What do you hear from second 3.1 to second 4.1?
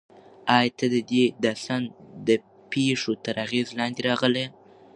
تر اغېز لاندې